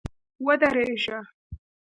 ودرېږه! 0.45 1.17